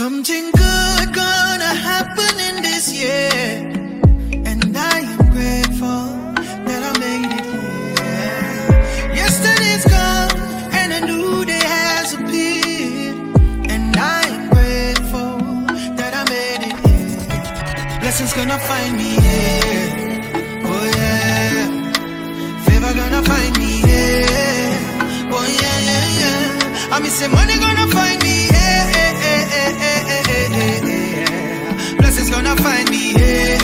Something 0.00 0.50
good 0.52 1.08
gonna 1.12 1.72
happen 1.88 2.34
in 2.48 2.62
this 2.62 2.90
year. 2.90 3.52
And 4.50 4.74
I 4.74 4.96
am 5.12 5.24
grateful 5.36 6.04
that 6.68 6.80
I 6.88 6.92
made 7.04 7.28
it 7.38 7.44
here. 7.52 9.14
Yesterday's 9.20 9.84
gone 9.84 10.32
and 10.80 10.90
a 10.98 11.00
new 11.10 11.44
day 11.44 11.64
has 11.76 12.14
appeared. 12.14 13.16
And 13.74 13.94
I 13.94 14.22
am 14.36 14.44
grateful 14.54 15.32
that 15.98 16.12
I 16.20 16.22
made 16.32 16.62
it 16.70 16.76
here. 16.86 18.00
Blessings 18.00 18.32
gonna 18.32 18.58
find 18.70 18.92
me 18.96 19.10
here. 19.26 19.88
Oh 20.64 20.84
yeah. 20.96 21.58
Favor 22.64 22.92
gonna 23.00 23.22
find 23.32 23.52
me 23.62 23.72
here. 23.84 24.76
Oh 25.36 25.46
yeah, 25.60 25.78
yeah, 25.88 26.20
yeah. 26.20 26.94
I 26.94 27.00
mean, 27.02 27.12
say 27.18 27.28
money 27.28 27.56
gonna 27.66 27.86
find 27.98 28.18
me 28.22 28.29
Gonna 32.30 32.56
find 32.56 32.88
me 32.90 33.02
here. 33.18 33.58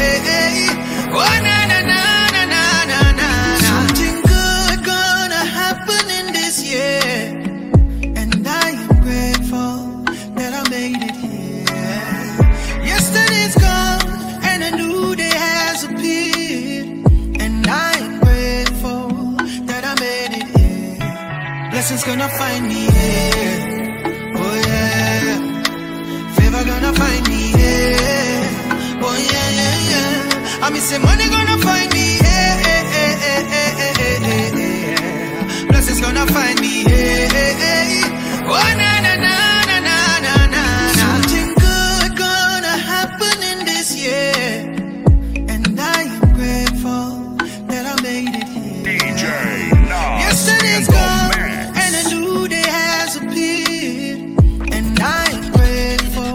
Oh 1.19 1.35
na 1.47 1.59
na 1.71 1.79
na 1.91 2.01
na 2.35 2.43
na 2.55 2.63
na 2.91 3.01
na. 3.21 3.29
Something 3.71 4.17
good 4.33 4.79
gonna 4.93 5.43
happen 5.59 6.05
in 6.19 6.27
this 6.39 6.57
year. 6.73 7.23
And 8.21 8.33
I 8.65 8.67
am 8.83 8.89
grateful 9.07 9.75
that 10.39 10.53
I 10.61 10.63
made 10.77 11.01
it 11.09 11.17
here. 11.25 11.67
Yesterday's 12.91 13.55
gone 13.67 14.09
and 14.51 14.61
a 14.69 14.73
new 14.81 15.15
day 15.23 15.35
has 15.49 15.85
appeared. 15.89 16.87
And 17.45 17.67
I 17.67 17.93
am 18.07 18.15
grateful 18.27 19.09
that 19.71 19.83
I 19.91 19.95
made 20.07 20.33
it 20.43 20.49
here. 20.59 21.71
Blessings 21.71 22.05
gonna 22.05 22.29
find 22.41 22.63
me 22.73 22.76
say 30.87 30.99
money 30.99 31.29
gonna 31.29 31.59
find 31.67 31.93
me 31.93 32.07
here. 32.23 32.57
Blessings 35.69 36.01
gonna 36.01 36.27
find 36.27 36.61
me 36.61 36.85
here. 36.85 37.29
Oh 38.55 38.69
na 38.81 38.93
na 39.07 39.15
na 39.27 39.37
na 39.69 39.77
na 39.89 39.97
na 40.27 40.35
na. 40.55 40.63
Something 41.03 41.51
good 41.65 42.11
gonna 42.25 42.75
happen 42.93 43.37
in 43.51 43.59
this 43.71 43.89
year, 44.05 44.39
and 45.53 45.65
I 45.97 46.03
am 46.15 46.21
grateful 46.39 47.07
that 47.71 47.85
I 47.93 47.95
made 48.07 48.35
it 48.41 48.49
here. 48.55 48.85
DJ 48.87 49.23
Nos 49.91 50.23
Yesterday's 50.25 50.89
gone 50.97 51.33
and 51.83 51.93
a 52.01 52.05
new 52.15 52.47
day 52.55 52.69
has 52.79 53.17
appeared, 53.21 54.19
and 54.77 54.87
I'm 55.19 55.43
grateful 55.59 56.35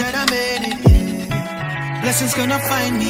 that 0.00 0.12
I 0.22 0.24
made 0.36 0.62
it 0.72 0.78
here. 0.88 2.00
Blessings 2.02 2.34
gonna 2.34 2.60
find 2.70 2.94
me 2.98 3.03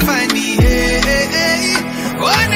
find 0.00 0.32
me. 0.32 0.56
Hey, 0.56 1.00
hey, 1.00 1.26
hey. 1.30 2.55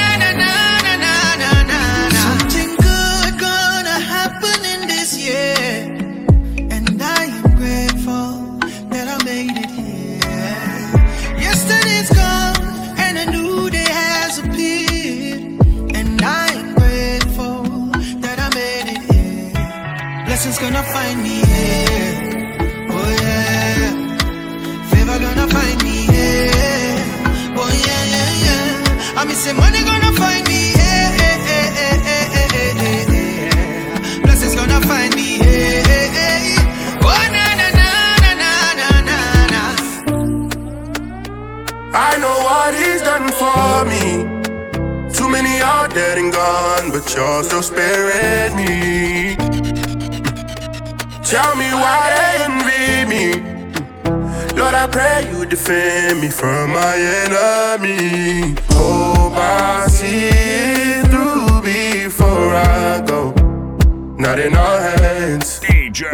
Find 34.91 35.15
me. 35.15 35.29
Oh 37.07 37.23
na 37.37 37.47
na 37.61 37.69
na 37.81 37.91
na 38.43 38.53
na 38.81 38.91
na 39.09 39.21
na. 39.53 39.63
I 42.09 42.11
know 42.23 42.37
what 42.49 42.71
he's 42.81 43.03
done 43.11 43.29
for 43.41 43.85
me. 43.93 44.05
Too 45.17 45.29
many 45.29 45.55
are 45.63 45.89
dead 45.89 46.19
and 46.19 46.33
gone, 46.33 46.91
but 46.91 47.05
you're 47.15 47.43
still 47.45 47.63
sparing 47.63 48.53
me. 48.61 49.37
Tell 51.33 51.53
me 51.63 51.69
why 51.83 52.01
they 52.17 52.33
envy 52.49 52.89
me. 53.13 53.25
Lord, 54.59 54.75
I 54.75 54.87
pray 54.97 55.19
you 55.31 55.47
defend 55.47 56.21
me 56.21 56.29
from 56.31 56.71
my 56.73 56.95
enemy. 57.23 58.57
Hope 58.71 59.37
I 59.37 59.87
see 59.89 60.31
it 60.33 61.07
through 61.13 61.63
before 61.63 62.55
I 62.57 63.01
go. 63.07 63.40
Not 64.21 64.39
in 64.39 64.55
our 64.55 64.79
hands. 64.81 65.61
DJ 65.61 66.05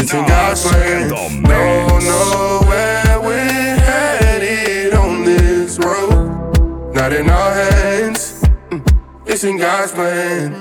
It's 0.00 0.12
in 0.12 0.26
God's 0.26 0.62
plans. 0.62 1.12
Don't 1.12 1.42
know 1.44 2.60
where 2.66 3.20
we're 3.20 3.76
headed 3.76 4.94
on 4.94 5.24
this 5.24 5.78
road. 5.78 6.92
Not 6.92 7.12
in 7.12 7.30
our 7.30 7.52
hands. 7.54 8.42
Mm, 8.70 8.82
It's 9.26 9.44
in 9.44 9.58
God's 9.58 9.92
plan. 9.92 10.52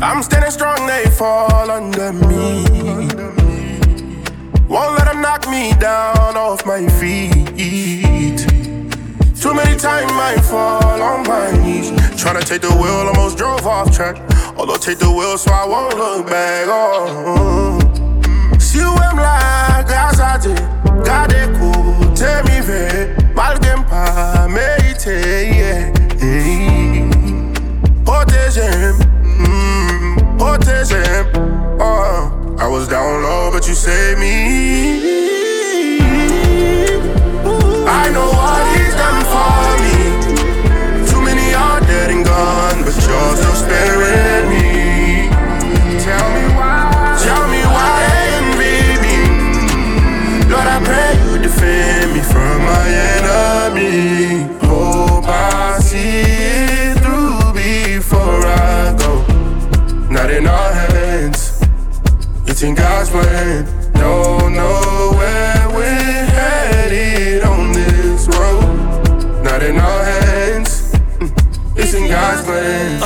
I'm 0.00 0.22
standing 0.22 0.52
strong, 0.52 0.86
they 0.86 1.06
fall 1.10 1.68
under 1.72 2.12
me. 2.12 2.64
Won't 4.68 4.94
let 4.96 5.06
them 5.06 5.20
knock 5.20 5.48
me 5.50 5.72
down 5.80 6.36
off 6.36 6.64
my 6.66 6.86
feet. 7.00 8.38
Too 9.42 9.54
many 9.54 9.76
times 9.76 10.12
I 10.12 10.38
fall 10.40 11.02
on 11.02 11.26
my 11.26 11.50
knees. 11.64 11.90
Trying 12.16 12.40
to 12.40 12.46
take 12.46 12.62
the 12.62 12.70
wheel, 12.80 13.08
almost 13.10 13.36
drove 13.36 13.66
off 13.66 13.90
track. 13.90 14.16
Although 14.58 14.76
take 14.76 14.98
the 14.98 15.10
wheel 15.10 15.38
so 15.38 15.52
I 15.52 15.64
won't 15.66 15.96
look 15.96 16.26
back. 16.26 16.66
Oh. 16.68 17.78
Si 18.58 18.78
ouem 18.80 19.16
la 19.16 19.82
gazade, 19.86 20.54
gade 21.04 21.48
kou, 21.58 21.94
te 22.14 22.42
mi 22.46 22.60
ve, 22.60 23.14
malgen 23.34 23.84
pa 23.88 24.48
merite, 24.48 25.16
yeah. 25.58 25.92
Protège-m, 28.04 28.96
mm, 29.22 30.38
protège-m, 30.38 31.26
oh. 31.80 32.34
I 32.58 32.66
was 32.66 32.88
down 32.88 33.22
low, 33.22 33.50
but 33.52 33.68
you 33.68 33.74
saved 33.74 34.18
me. 34.18 34.34
I 37.86 38.10
know 38.10 38.28
what 38.38 38.62
he's 38.76 38.94
done 38.94 39.24
for 39.32 39.82
me. 39.82 39.87
And 41.90 42.24
gone, 42.24 42.84
but 42.84 42.94
you're 43.06 43.36
still 43.36 43.54
sparing 43.54 44.48
me. 44.48 45.28
Tell 46.00 46.28
me 46.36 46.44
why. 46.54 47.18
Tell 47.22 47.48
me 47.48 47.62
why 47.74 47.96
envy 48.36 48.78
me. 49.04 49.16
Lord, 50.50 50.66
I 50.66 50.78
pray 50.84 51.12
you 51.24 51.38
defend 51.42 52.12
me 52.14 52.20
from 52.20 52.62
my 52.62 52.84
enemy. 53.16 54.42
Hope 54.66 55.24
I 55.26 55.78
see 55.80 56.22
it 56.22 56.98
through 56.98 57.52
before 57.54 58.44
I 58.46 58.94
go. 58.98 59.12
Not 60.10 60.30
in 60.30 60.46
our 60.46 60.72
hands. 60.72 61.62
It's 62.46 62.62
in 62.62 62.74
God's 62.74 63.10
plan. 63.10 63.66
Don't 63.94 64.54
know 64.54 64.97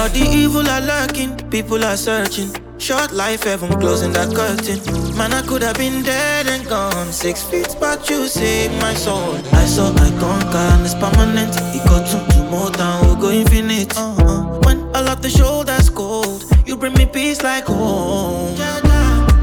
All 0.02 0.08
the 0.08 0.26
evil 0.34 0.68
are 0.68 0.80
lurking, 0.80 1.30
people 1.48 1.84
are 1.84 1.96
searching. 1.96 2.50
Short 2.76 3.12
life, 3.12 3.44
heaven 3.44 3.70
closing 3.78 4.10
that 4.14 4.34
curtain. 4.34 4.82
Man, 5.16 5.32
I 5.32 5.42
could 5.42 5.62
have 5.62 5.76
been 5.78 6.02
dead 6.02 6.48
and 6.48 6.66
gone. 6.66 7.12
Six 7.12 7.44
feet, 7.44 7.76
but 7.78 8.10
you 8.10 8.26
saved 8.26 8.74
my 8.80 8.94
soul. 8.94 9.36
I 9.54 9.64
saw 9.64 9.94
I 9.94 10.10
conquer, 10.18 10.58
and 10.58 10.82
it's 10.84 10.96
permanent. 10.96 11.54
It 11.70 11.86
got 11.86 12.04
to, 12.10 12.18
to 12.34 12.42
more 12.50 12.70
than 12.70 13.06
we'll 13.06 13.14
go 13.14 13.30
infinite. 13.30 13.96
Uh-huh. 13.96 14.58
When 14.64 14.80
all 14.90 15.06
of 15.06 15.22
the 15.22 15.30
shoulders 15.30 15.88
cold, 15.88 16.50
you 16.66 16.76
bring 16.76 16.94
me 16.94 17.06
peace 17.06 17.44
like 17.44 17.66
home. 17.66 18.56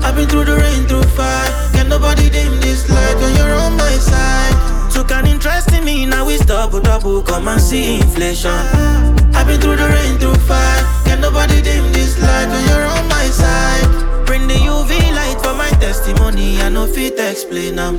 I've 0.04 0.14
been 0.18 0.28
through 0.28 0.44
the 0.44 0.58
rain, 0.58 0.84
through 0.90 1.04
fire. 1.16 1.72
Can 1.72 1.88
nobody 1.88 2.30
dim 2.30 2.60
this 2.60 2.84
light 2.90 3.16
when 3.16 3.34
you're 3.38 3.56
on 3.56 3.78
my 3.78 3.96
side? 3.96 4.92
Took 4.92 5.12
an 5.12 5.26
interest 5.26 5.72
in 5.72 5.86
me, 5.86 6.06
now 6.06 6.28
it's 6.28 6.44
double, 6.44 6.82
double. 6.82 7.22
Come 7.24 7.48
and 7.48 7.62
see 7.62 8.02
inflation. 8.02 9.19
I've 9.40 9.48
been 9.48 9.62
through 9.62 9.78
the 9.78 9.88
rain, 9.88 10.20
through 10.20 10.36
fire. 10.52 10.84
Can 11.06 11.22
nobody 11.22 11.62
dim 11.62 11.94
this 11.94 12.20
light 12.22 12.48
when 12.52 12.62
you're 12.68 12.84
on 12.84 13.08
my 13.08 13.26
side? 13.32 13.88
Bring 14.26 14.46
the 14.50 14.60
UV 14.68 14.92
light 15.16 15.40
for 15.42 15.54
my 15.54 15.70
testimony. 15.80 16.60
I 16.60 16.68
know 16.68 16.86
fit 16.86 17.18
explain 17.18 17.78
them. 17.78 17.96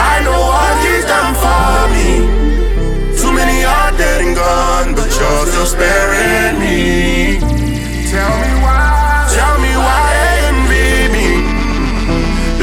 I 0.00 0.14
know 0.24 0.40
what 0.48 0.74
he's 0.86 1.04
done 1.04 1.34
for 1.44 1.76
me. 1.92 2.08
Too 3.20 3.32
many 3.36 3.64
are 3.64 3.92
dead 4.00 4.22
and 4.24 4.34
gone, 4.34 4.94
but 4.96 5.12
you're 5.12 5.46
still 5.52 5.66
sparing 5.66 6.58
me. 6.58 7.38
Tell 8.08 8.34
me 8.40 8.52
why, 8.64 9.28
tell 9.28 9.56
me 9.60 9.72
why 9.76 10.08
envy 10.48 11.12
me. 11.12 11.28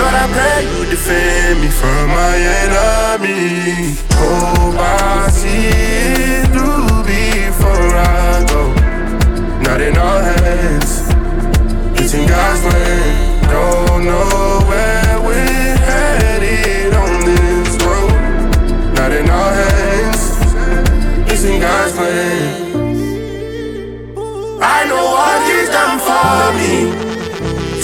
Lord, 0.02 0.16
I 0.18 0.26
pray 0.34 0.66
you 0.66 0.90
defend 0.90 1.62
me 1.62 1.70
from 1.70 2.08
my 2.10 2.38
enemy. 2.66 3.96
Oh, 4.18 4.76
I 4.80 5.30
see 5.30 6.51
in 9.92 9.98
our 9.98 10.22
hands, 10.22 10.92
it's 12.00 12.14
in 12.14 12.28
God's 12.28 12.62
plan. 12.62 13.44
Don't 13.50 14.06
know 14.06 14.60
where 14.70 15.20
we're 15.28 15.76
headed 15.90 16.94
on 16.94 17.20
this 17.30 17.72
road. 17.84 18.14
Not 18.96 19.12
in 19.12 19.30
our 19.30 19.52
hands, 19.62 20.24
it's 21.32 21.44
in 21.44 21.60
God's 21.60 21.94
plan. 21.94 22.72
I 24.64 24.80
know 24.90 25.06
what 25.16 25.40
He's 25.50 25.70
done 25.78 25.98
for 26.08 26.42
me. 26.60 26.74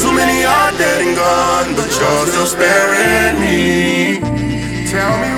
Too 0.02 0.14
many 0.14 0.46
are 0.46 0.72
dead 0.78 1.00
and 1.06 1.16
gone, 1.16 1.76
but 1.76 1.90
you're 2.00 2.28
still 2.32 2.50
sparing 2.56 3.36
me. 3.42 4.20
Tell 4.90 5.14
me 5.22 5.37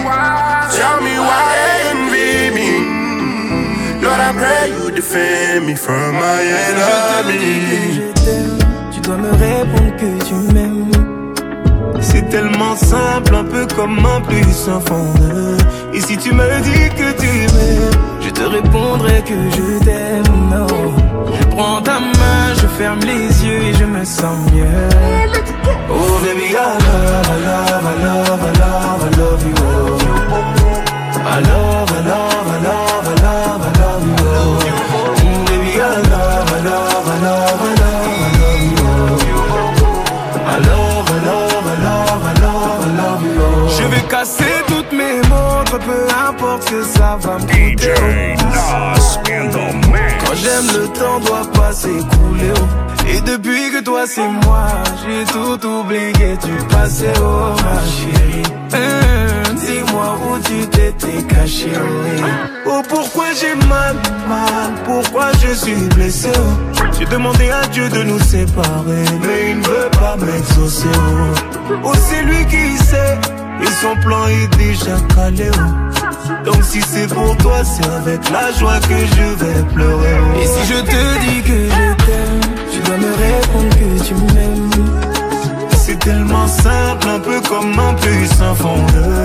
you 4.69 4.91
defend 4.91 5.65
me 5.67 5.75
from 5.75 6.15
my 6.15 6.41
enemy. 6.67 7.39
Je 7.95 8.23
t'aime, 8.23 8.57
tu 8.93 8.99
dois 9.01 9.17
me 9.17 9.31
répondre 9.31 9.95
que 10.01 10.11
tu 10.27 10.35
m'aimes. 10.53 10.91
C'est 12.01 12.29
tellement 12.29 12.75
simple, 12.75 13.35
un 13.35 13.43
peu 13.43 13.65
comme 13.75 13.99
un 14.05 14.21
plus 14.21 14.69
un 14.69 14.79
fond 14.79 15.13
Et 15.93 15.99
si 15.99 16.15
tu 16.17 16.31
me 16.33 16.47
dis 16.61 16.89
que 16.99 17.09
tu 17.21 17.31
m'aimes, 17.53 17.99
je 18.21 18.29
te 18.29 18.43
répondrai 18.43 19.21
que 19.29 19.37
je 19.55 19.83
t'aime. 19.83 20.33
Non, 20.49 20.67
je 21.39 21.45
prends 21.55 21.81
ta 21.81 21.99
main, 21.99 22.45
je 22.61 22.67
ferme 22.79 22.99
les 23.01 23.45
yeux 23.45 23.61
et 23.69 23.73
je 23.73 23.85
me 23.85 24.03
sens 24.05 24.37
mieux. 24.53 24.65
Oh 25.91 26.19
baby, 26.23 26.47
I 26.49 26.77
love, 26.85 27.29
I 27.35 27.39
love, 27.47 27.85
I 27.85 27.95
love, 28.05 28.41
I 28.41 28.53
love, 28.61 29.01
I 29.03 29.11
love 29.19 29.43
you. 29.49 29.55
I 31.21 31.39
love, 31.41 31.91
I 31.91 32.01
love, 32.11 32.47
I 32.47 32.63
love, 32.63 32.88
que 46.69 46.83
ça 46.83 47.17
va 47.19 47.37
me 47.37 47.41
coûter. 47.41 48.35
Quand 50.25 50.35
j'aime 50.35 50.67
le 50.79 50.87
temps 50.89 51.19
doit 51.19 51.51
pas 51.53 51.71
s'écouler 51.73 52.53
oh. 52.55 53.07
Et 53.07 53.21
depuis 53.21 53.71
que 53.71 53.83
toi 53.83 54.03
c'est 54.05 54.27
moi 54.27 54.67
J'ai 55.01 55.23
tout 55.31 55.65
oublié 55.67 56.37
du 56.37 56.65
passé 56.67 57.07
oh 57.19 57.55
ma 57.63 57.81
chérie 57.85 58.43
Hum, 58.73 59.55
Dis-moi 59.55 60.17
où 60.27 60.39
tu 60.39 60.67
t'étais 60.67 61.23
caché 61.23 61.71
oh, 62.67 62.81
pourquoi 62.87 63.25
j'ai 63.39 63.55
mal, 63.67 63.95
mal? 64.27 64.73
Pourquoi 64.85 65.31
je 65.41 65.53
suis 65.53 65.87
blessé? 65.95 66.29
Oh. 66.35 66.83
J'ai 66.97 67.05
demandé 67.05 67.49
à 67.49 67.65
Dieu 67.67 67.89
de 67.89 68.03
nous 68.03 68.19
séparer 68.19 69.05
Mais 69.21 69.51
il 69.51 69.59
ne 69.59 69.65
veut 69.65 69.89
pas 69.99 70.15
m'exaucer 70.17 70.87
oh. 70.93 71.75
Oh 71.85 71.93
c'est 71.95 72.21
lui 72.23 72.45
qui 72.45 72.77
sait 72.77 73.17
Et 73.61 73.71
son 73.81 73.95
plan 74.01 74.27
est 74.27 74.57
déjà 74.57 74.97
calé 75.15 75.49
oh. 75.53 76.45
Donc 76.45 76.63
si 76.63 76.81
c'est 76.81 77.07
pour 77.07 77.35
toi, 77.37 77.63
c'est 77.63 77.89
avec 77.89 78.29
la 78.29 78.51
joie 78.53 78.79
que 78.79 78.97
je 78.97 79.45
vais 79.45 79.63
pleurer. 79.73 80.17
Et 80.41 80.47
si 80.47 80.73
je 80.73 80.79
te 80.81 81.19
dis 81.25 81.41
que 81.41 81.69
je 81.69 82.05
t'aime, 82.05 82.55
tu 82.71 82.79
dois 82.79 82.97
me 82.97 83.11
répondre 83.25 83.69
que 83.75 84.03
tu 84.03 84.13
m'aimes. 84.33 84.69
C'est 85.77 85.99
tellement 85.99 86.47
simple, 86.47 87.07
un 87.07 87.19
peu 87.19 87.41
comme 87.41 87.79
un 87.79 87.95
un 88.43 88.55
fondeur. 88.55 89.18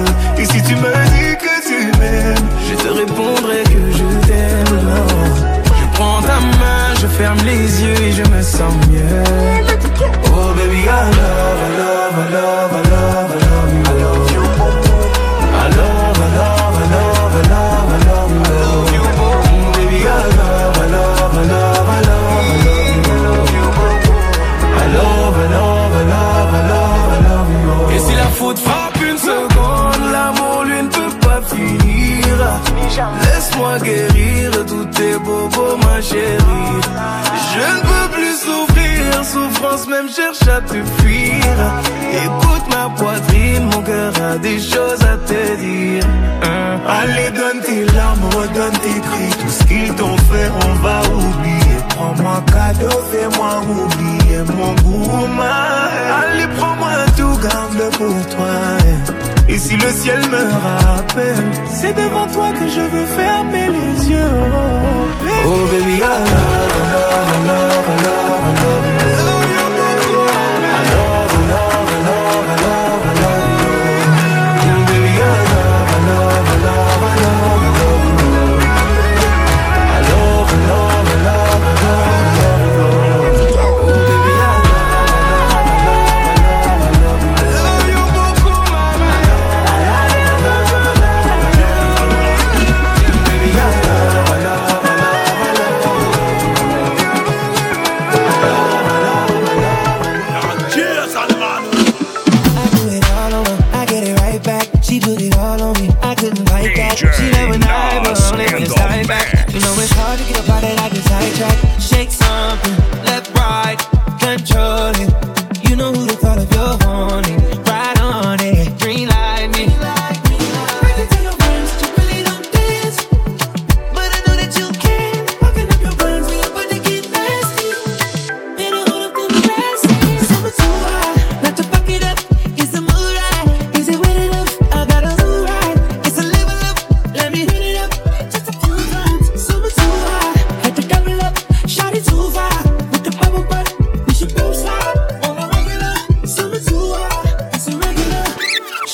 Ciel 60.05 60.21
me 60.31 60.45
rappelle, 60.69 61.45
c'est 61.79 61.95
devant 61.95 62.27
toi 62.27 62.53
que 62.53 62.69
je 62.69 62.81
veux 62.93 63.07
fermer 63.07 63.69
les 63.69 64.11
yeux. 64.11 64.65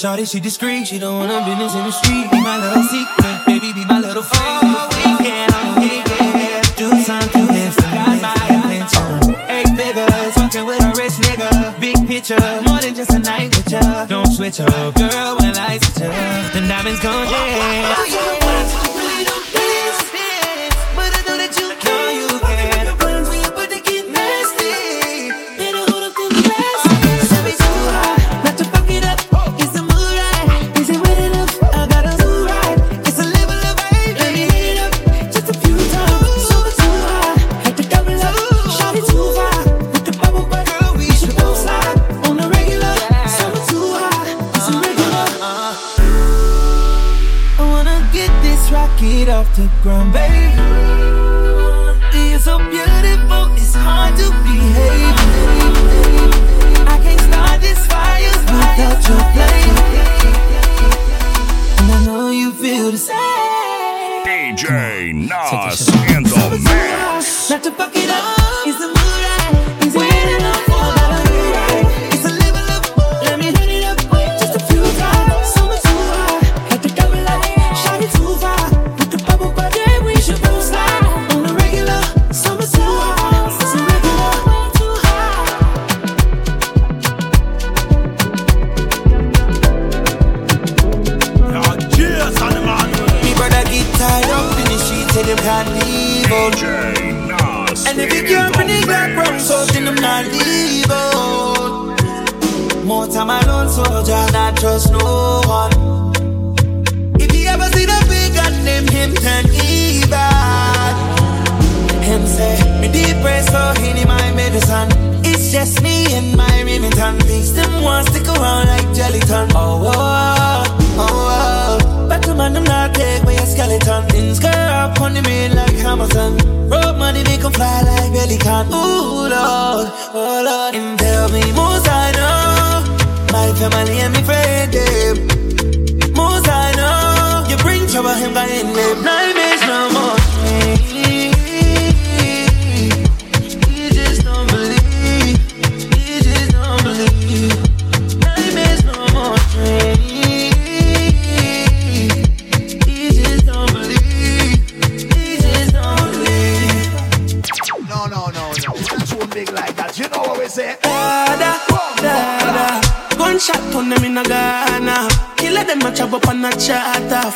Shawty, 0.01 0.25
she 0.27 0.41
discreet, 0.41 0.87
she 0.87 0.99
don't 0.99 1.19
want 1.19 1.31
her 1.31 1.45
business 1.45 1.75
in 1.75 1.85
the 1.85 1.91
street. 1.93 2.31
Be 2.31 2.41
my 2.41 2.57
little 2.57 2.83
secret, 2.85 3.45
baby, 3.45 3.71
be 3.75 3.85
my 3.85 4.01
little 4.01 4.23
freak. 4.23 4.41
All 4.41 4.89
weekend, 4.97 5.53
all 5.53 5.77
weekend, 5.77 6.75
do 6.75 6.89
something 7.03 7.47
different. 7.49 7.93
Got 7.93 8.23
my 8.23 8.33
attention. 8.49 9.37
Eight 9.53 9.69
figures, 9.77 10.35
fucking 10.37 10.65
with 10.65 10.81
a 10.81 10.93
rich 10.97 11.13
nigga. 11.21 11.79
Big 11.79 12.09
picture, 12.09 12.41
more 12.65 12.81
than 12.81 12.95
just 12.95 13.11
a 13.11 13.19
night 13.19 13.55
with 13.55 13.71
ya. 13.71 14.07
Don't 14.07 14.33
switch 14.33 14.61
up, 14.61 14.95
girl, 14.95 15.37
when 15.37 15.55
I 15.59 15.77
switch 15.77 16.09
up, 16.09 16.53
the 16.55 16.61
diamonds 16.67 17.01
gon' 17.01 17.27
dance. 17.29 17.99
Oh, 17.99 18.07
yeah. 18.09 19.50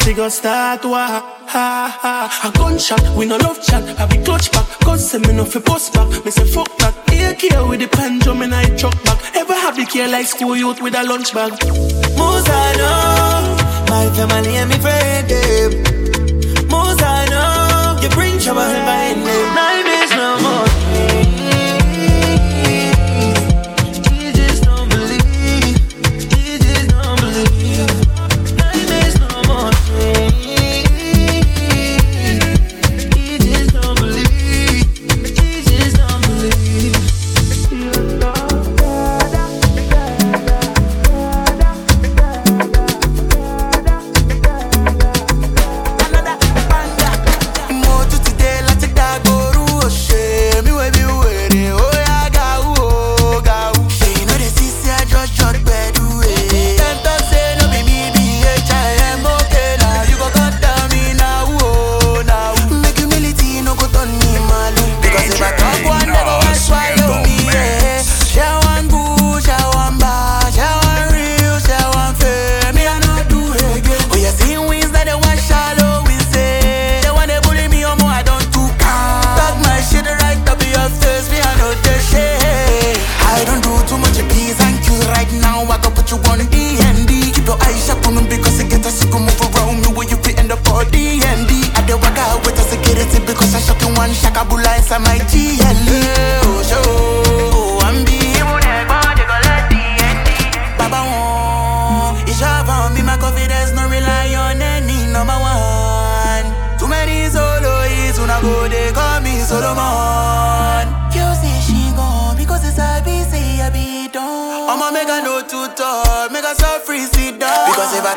pussy 0.05 0.15
go 0.15 0.29
start 0.29 0.85
wah 0.85 1.07
ha 1.07 1.23
ah, 1.47 1.55
ah, 1.55 1.99
ha. 2.03 2.41
Ah. 2.43 2.49
A 2.49 2.59
gunshot, 2.59 3.17
we 3.17 3.27
no 3.27 3.37
love 3.37 3.61
chat. 3.63 3.83
I 3.99 4.07
be 4.07 4.19
clutch 4.23 4.51
back, 4.53 4.67
cause 4.81 5.11
say 5.11 5.19
me 5.19 5.33
no 5.33 5.45
fi 5.45 5.61
post 5.61 5.95
back. 5.95 6.09
Me 6.25 6.31
say 6.31 6.45
fuck 6.45 6.71
that. 6.79 6.95
AK 7.09 7.69
with 7.69 7.81
the 7.81 7.89
pendulum 7.89 8.43
and 8.43 8.55
I 8.55 8.65
chuck 8.77 8.97
back. 9.05 9.19
Ever 9.35 9.55
have 9.55 9.77
the 9.77 9.87
care 9.87 10.09
like 10.09 10.27
school 10.27 10.57
youth 10.57 10.83
with 10.83 10.95
a 10.95 11.03
lunch 11.03 11.33
bag? 11.33 11.53
Mozano, 12.19 12.93
my 13.89 14.05
family 14.17 14.57
and 14.57 14.71
me 14.71 14.79
friend 14.85 15.29
them. 15.31 15.73
Mozano, 16.73 18.03
you 18.03 18.09
bring 18.11 18.39
trouble 18.39 18.63
in 18.79 18.85
my 18.85 19.15
name. 19.27 19.74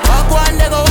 Fuck 0.04 0.32
one, 0.32 0.58
they 0.58 0.70
go 0.70 0.87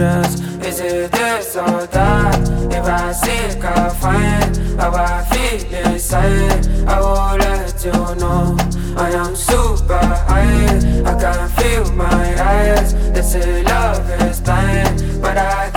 progress 0.00 0.40
Is 0.64 0.80
it 0.80 1.12
this 1.12 1.56
or 1.56 1.86
that? 1.86 2.48
If 2.72 2.84
I 2.84 3.12
seek, 3.12 3.64
I'll 3.64 3.90
find 3.90 4.56
How 4.78 4.92
I 4.92 5.22
feel 5.30 5.92
inside 5.92 6.66
I 6.88 7.00
will 7.00 7.36
let 7.38 7.84
you 7.84 7.92
know 8.20 8.56
I 8.96 9.10
am 9.10 9.36
super 9.36 9.98
high 9.98 10.78
I 11.04 11.14
can 11.20 11.48
feel 11.58 11.92
my 11.92 12.28
eyes 12.52 12.94
They 13.12 13.22
say 13.22 13.62
love 13.62 14.08
is 14.22 14.40
blind 14.40 15.20
But 15.20 15.36
I 15.36 15.69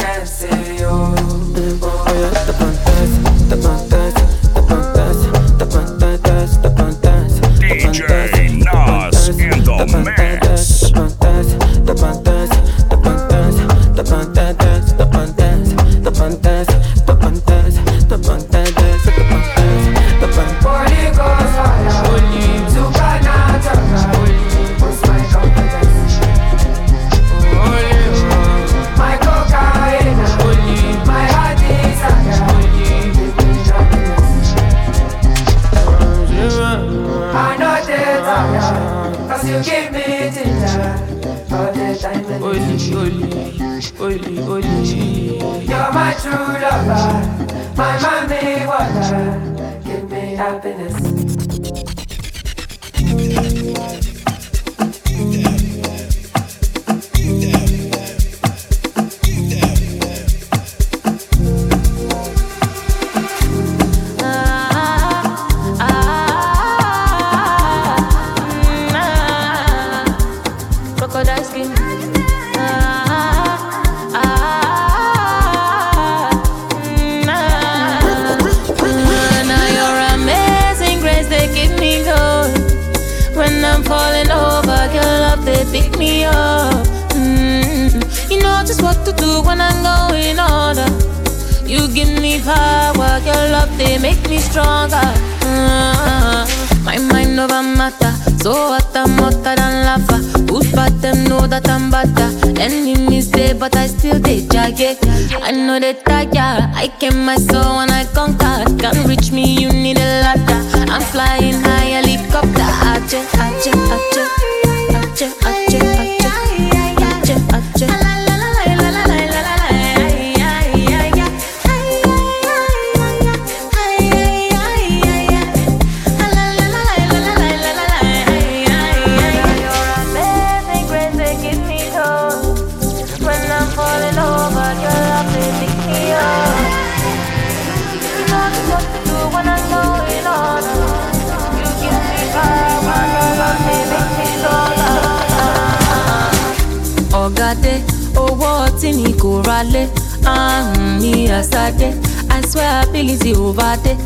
nothing 148.84 149.06
he 149.06 149.13
go 149.13 149.41
rally. 149.43 149.89
Ah, 150.26 150.74
me 151.00 151.30
as 151.30 151.54
I 151.54 151.72
day. 151.72 151.93
I 152.30 152.41
swear 152.41 152.84
ability 152.84 153.34
over 153.34 153.78
there. 153.84 153.98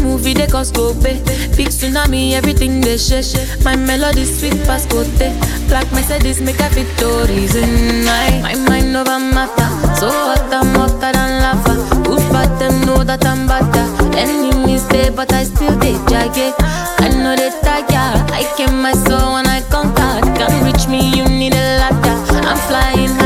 Movie 0.00 0.34
they 0.34 0.46
cause 0.46 0.68
scope. 0.68 1.02
Big 1.02 1.68
tsunami 1.68 2.32
everything 2.34 2.80
they 2.80 2.96
share. 2.96 3.24
My 3.64 3.74
melody 3.74 4.24
sweet 4.24 4.54
past 4.64 4.90
cote. 4.90 5.08
Black 5.68 5.90
Mercedes 5.92 6.40
make 6.40 6.60
a 6.60 6.68
victories 6.68 7.56
in 7.56 8.04
my 8.04 8.40
my 8.42 8.54
mind 8.68 8.96
over 8.96 9.18
matter. 9.18 9.70
So 9.98 10.08
hot 10.08 10.52
I'm 10.52 10.74
hotter 10.76 11.12
than 11.12 11.42
lava. 11.42 11.74
Good 12.04 12.22
but 12.30 12.58
them 12.60 12.86
know 12.86 13.02
that 13.02 13.26
I'm 13.26 13.48
better. 13.48 13.86
Enemies 14.16 14.84
stay 14.84 15.10
but 15.10 15.32
I 15.32 15.44
still 15.44 15.76
they 15.78 15.94
jagged. 16.06 16.54
I 17.02 17.08
know 17.08 17.34
they 17.34 17.50
tag 17.62 17.90
I 17.90 18.44
came 18.56 18.80
my 18.80 18.92
soul 18.92 19.34
when 19.34 19.46
I 19.48 19.62
conquer. 19.62 20.20
Can't 20.38 20.64
reach 20.64 20.86
me 20.86 21.10
you 21.16 21.24
need 21.24 21.54
a 21.54 21.78
ladder. 21.80 22.16
I'm 22.46 22.56
flying. 22.68 23.19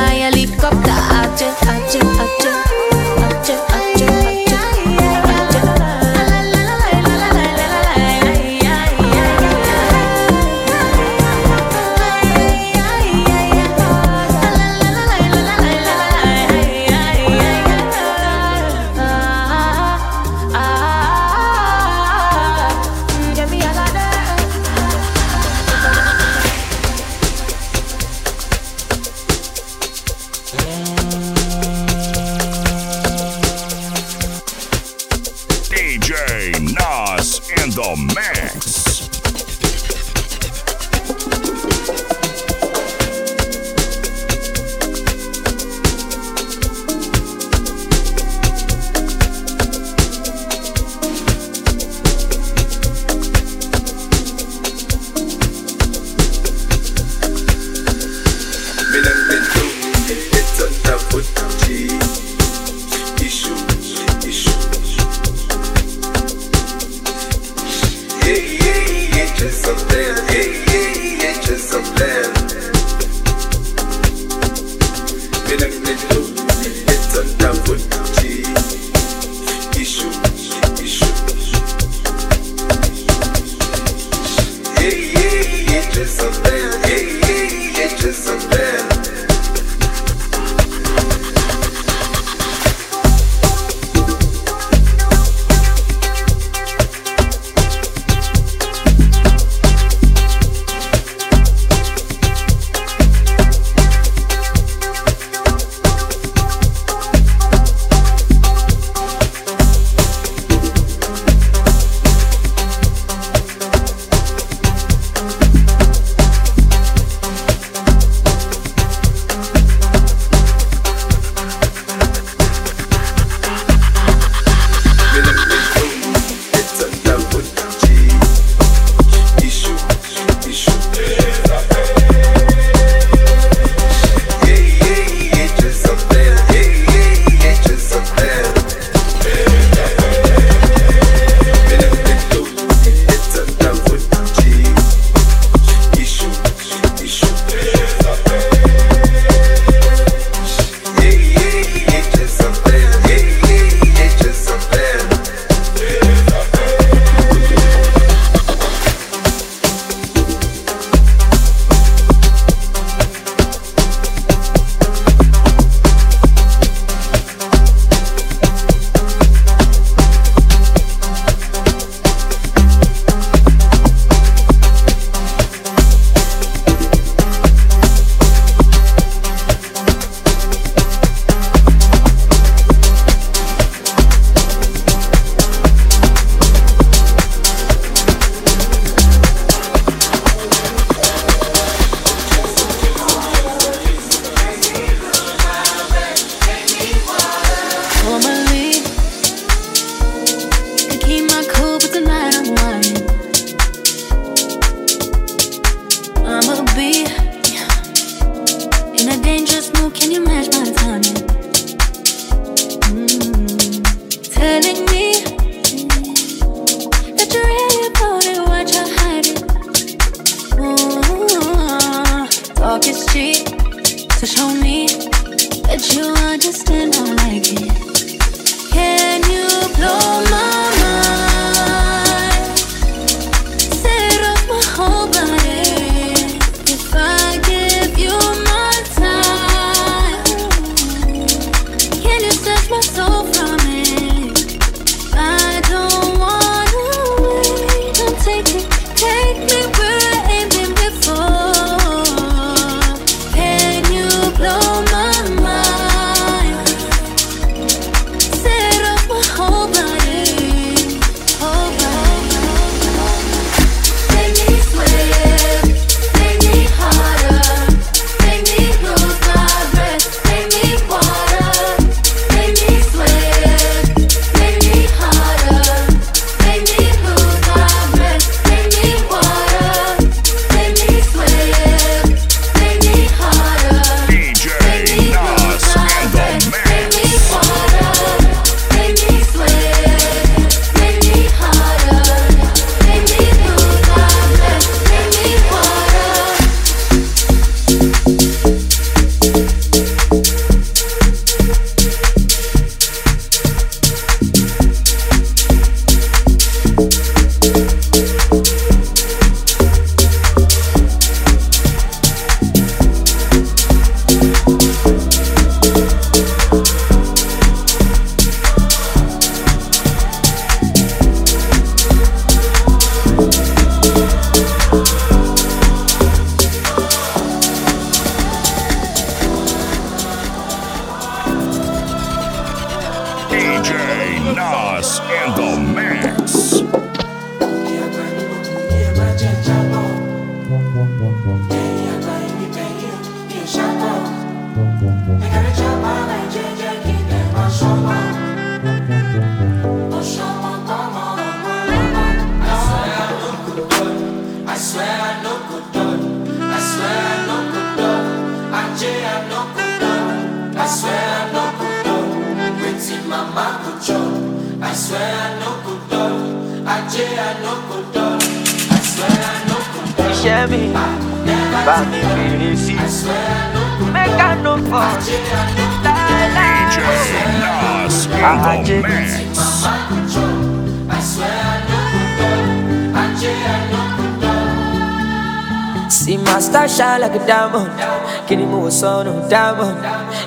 dámọ̀ 389.58 389.72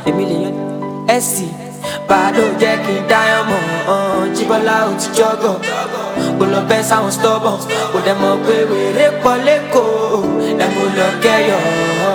èmi 0.08 0.24
lèyàn 0.32 0.56
ẹ̀sì 1.16 1.48
bàdó 2.10 2.44
jẹ́ 2.62 2.76
kí 2.86 2.94
n 3.00 3.02
dáyàn 3.12 3.44
mọ̀ 3.50 3.62
jíbọ́lá 4.36 4.76
ò 4.90 4.92
ti 5.02 5.08
jọ́gọ̀. 5.18 5.56
Kò 6.38 6.44
lọ 6.54 6.60
bẹ́ 6.70 6.82
sáwọn 6.90 7.12
stọ́bọ̀n 7.18 7.58
kò 7.92 7.98
dẹ̀ 8.06 8.16
mọ̀ 8.22 8.34
pé 8.46 8.56
wèrè 8.72 9.06
pọ̀ 9.24 9.34
lẹ́kọ̀ọ́. 9.48 10.22
Lẹ́mu 10.60 10.84
lọ 10.98 11.08
kẹ́yọ̀ọ́. 11.24 12.07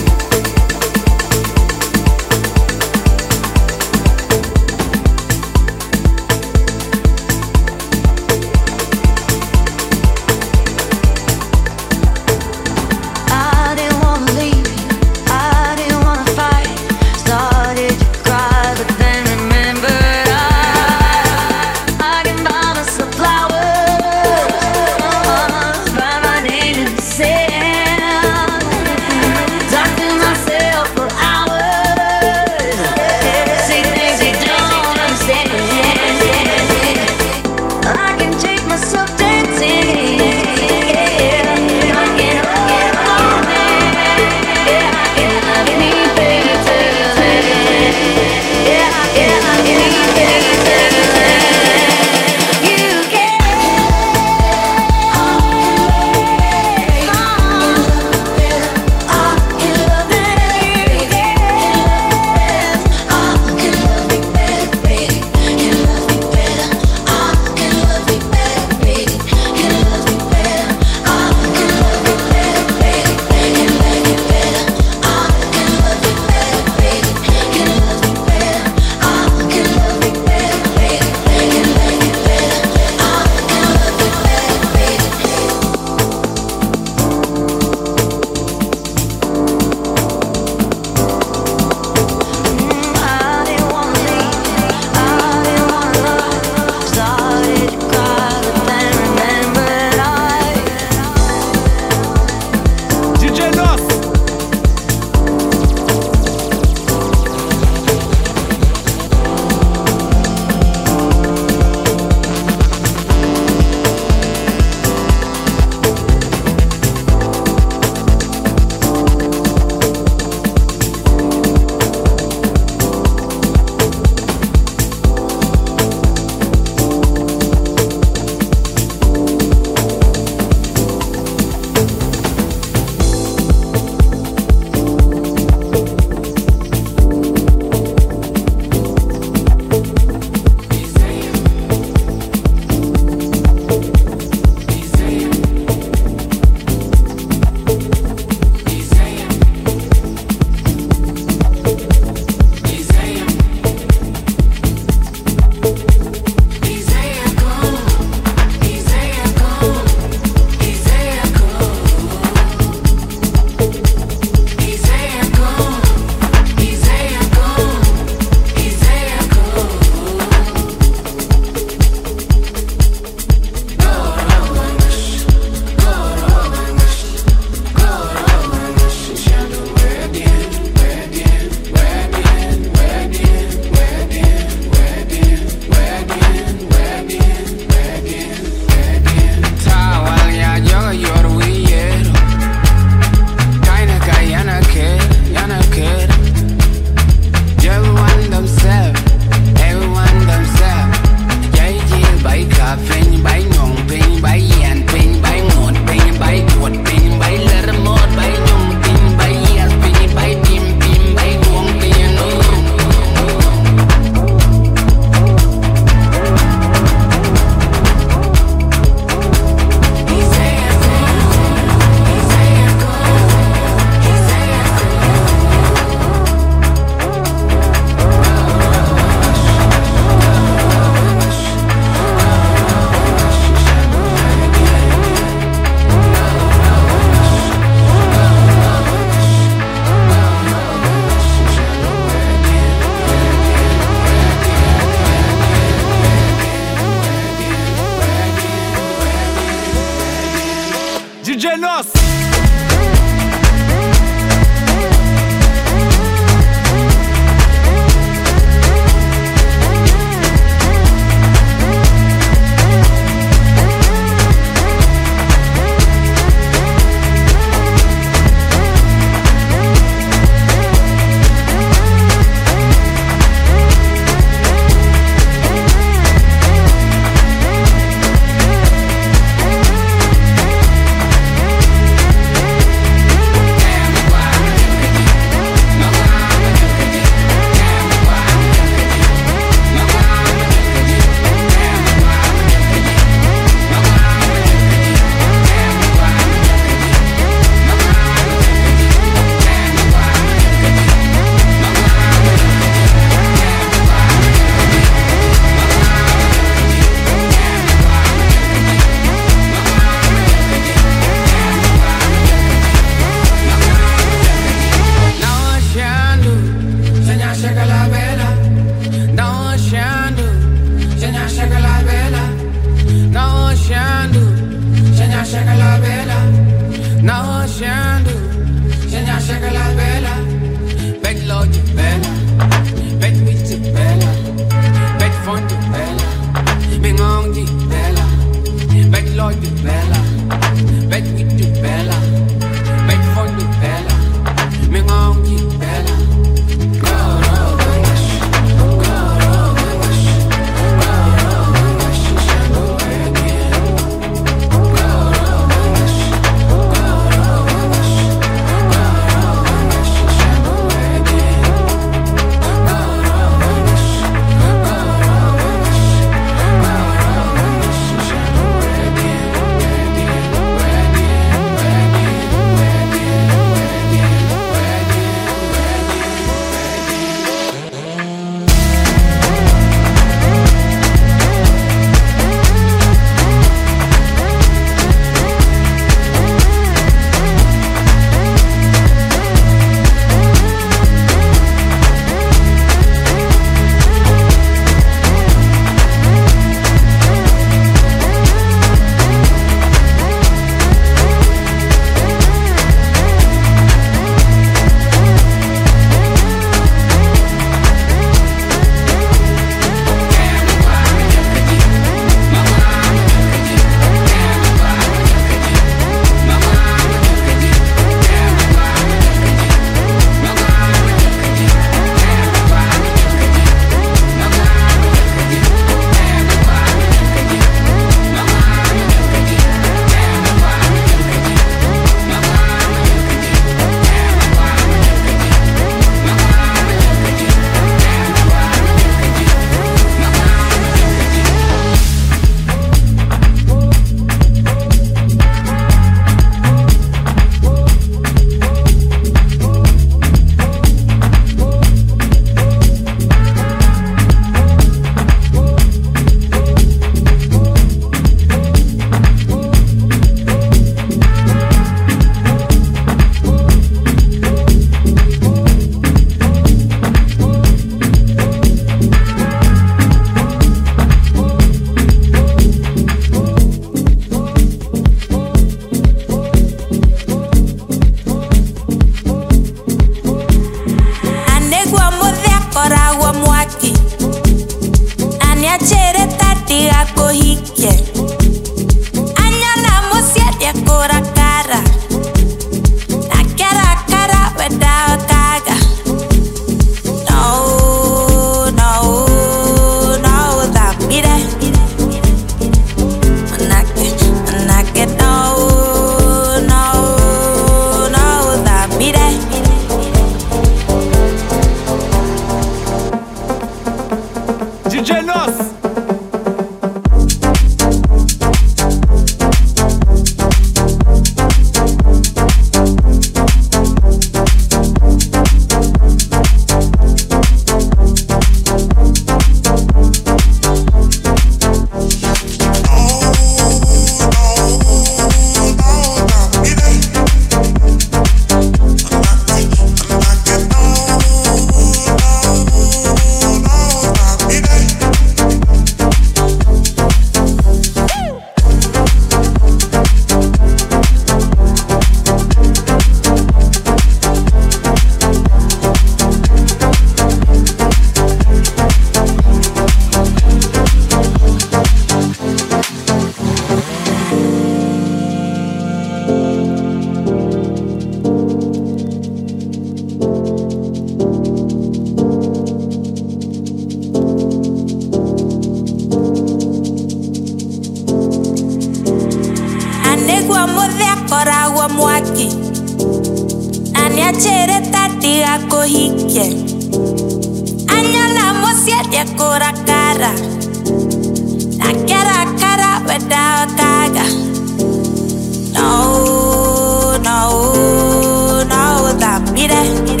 Thamire 599.51 600.00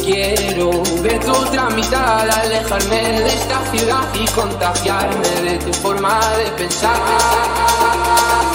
Quiero 0.00 0.82
ver 1.02 1.20
tu 1.20 1.30
otra 1.30 1.70
mitad, 1.70 2.28
alejarme 2.28 3.20
de 3.20 3.26
esta 3.28 3.60
ciudad 3.70 4.08
y 4.14 4.26
contagiarme 4.28 5.28
de 5.42 5.58
tu 5.58 5.72
forma 5.74 6.20
de 6.36 6.50
pensar. 6.52 8.49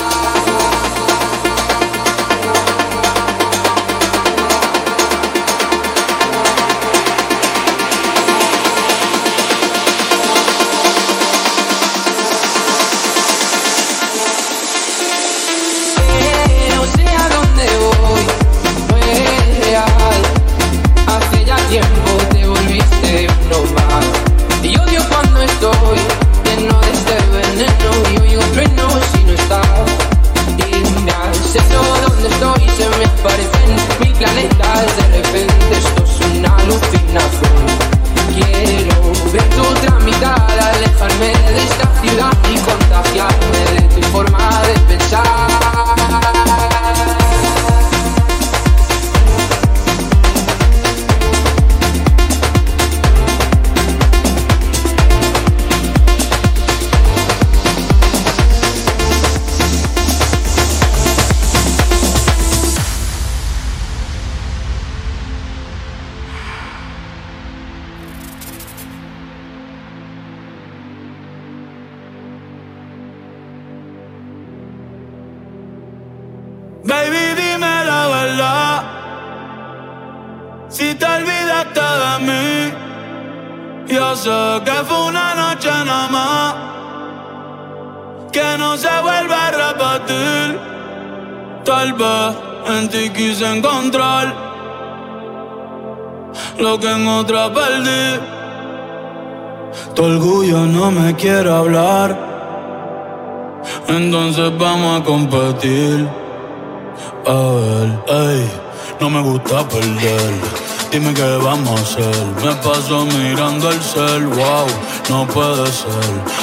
no 115.10 115.28
puede 115.28 115.66
ser. 115.72 115.91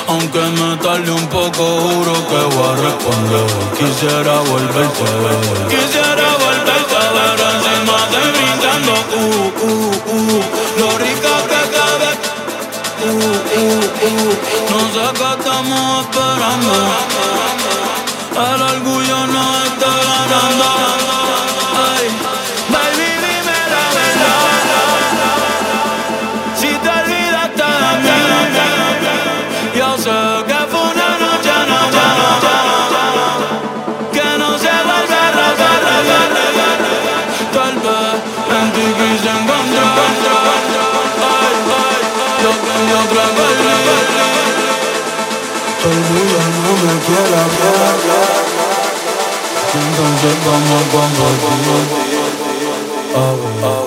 Aunque 0.08 0.38
me 0.38 0.76
tarde 0.76 1.10
un 1.10 1.26
poco, 1.28 1.64
juro 1.80 2.12
que 2.28 2.40
voy 2.54 2.68
a 2.68 2.76
responder. 2.76 3.46
Quisiera 3.78 4.34
volverte 4.40 5.02
a 5.02 5.16
ver. 5.24 5.68
Quisiera 5.68 6.28
volverte 6.44 6.96
a 6.96 7.08
ver 7.16 7.38
encima 7.52 7.98
de 8.12 8.22
mí 8.36 8.48
dando 8.62 8.94
uh, 9.18 9.26
uh, 9.66 9.92
uh. 10.16 10.42
Lo 10.78 10.88
rica 10.98 11.34
que 11.50 11.62
cabe. 11.76 12.10
Uh, 13.04 13.08
uh, 13.58 13.80
uh. 14.08 14.32
No 14.70 14.78
sé 14.94 15.04
qué 15.18 15.28
estamos 15.38 15.84
esperando. 16.04 16.74
Era 18.34 18.66
algún 18.68 18.91
quiera 47.00 47.42
ver. 47.58 47.96
Entonces 49.74 50.34
vamos 50.44 50.76
a 50.76 50.84
compartir. 53.14 53.81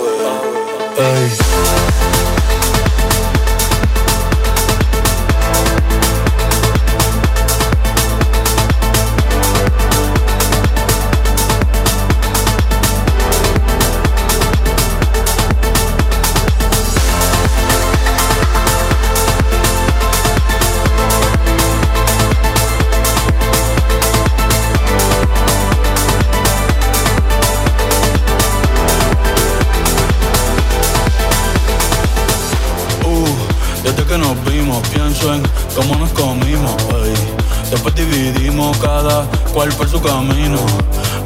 cual 39.55 39.69
por 39.69 39.87
su 39.87 40.01
camino. 40.01 40.59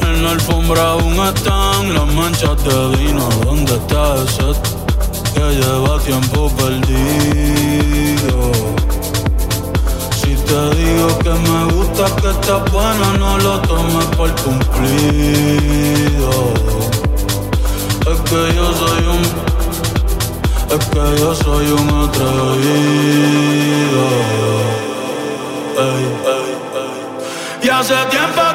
En 0.03 0.23
la 0.23 0.31
alfombra 0.31 0.91
aún 0.91 1.15
están 1.15 1.95
las 1.95 2.05
manchas 2.13 2.63
de 2.63 2.97
vino. 2.97 3.27
¿Dónde 3.43 3.73
está 3.73 4.15
ese 4.23 4.53
que 5.33 5.45
lleva 5.59 5.99
tiempo 5.99 6.51
perdido? 6.55 8.37
Si 10.19 10.31
te 10.47 10.59
digo 10.75 11.07
que 11.23 11.33
me 11.47 11.73
gusta, 11.73 12.03
que 12.21 12.29
estás 12.29 12.71
bueno, 12.71 13.05
no 13.17 13.37
lo 13.39 13.59
tomes 13.61 14.05
por 14.15 14.31
cumplido. 14.43 16.31
Es 18.11 18.19
que 18.29 18.41
yo 18.57 18.65
soy 18.81 19.03
un, 19.15 19.23
es 20.75 20.83
que 20.93 21.03
yo 21.19 21.29
soy 21.33 21.67
un 21.71 21.87
atrevido. 22.05 23.09
hace 27.79 27.95
tiempo 28.09 28.48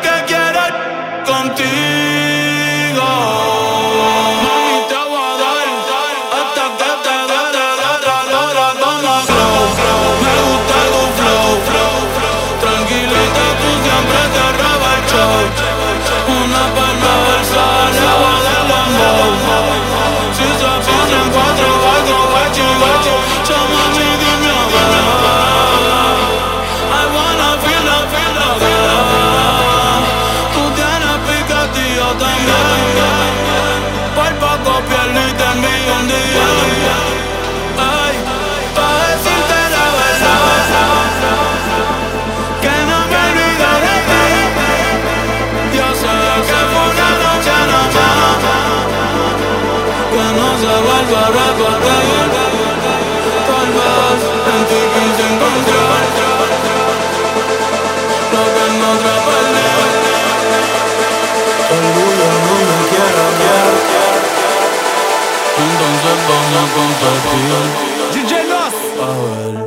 Vamos 66.27 66.57
a 66.57 66.67
compartir. 66.75 68.23
DJ 68.23 68.45
Nos. 68.49 69.64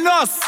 Nos. 0.00 0.47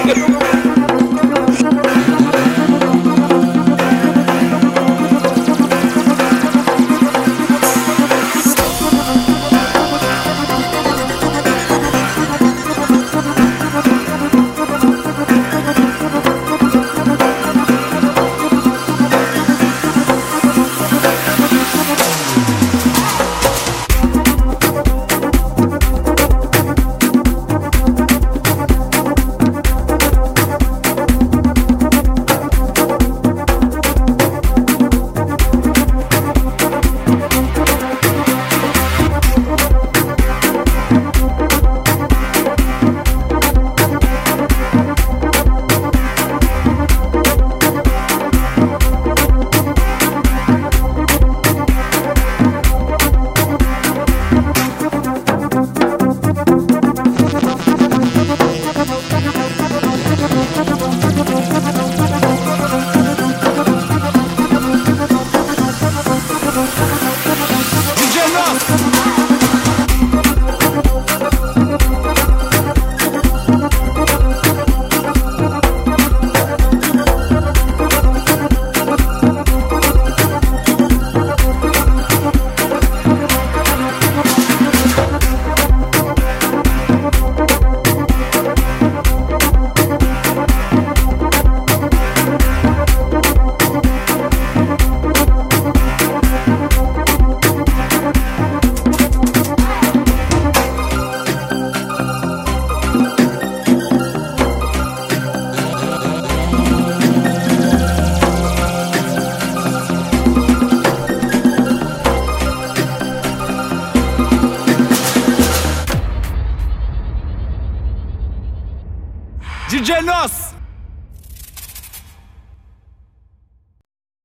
DJ 119.91 120.05
Nos 120.05 120.40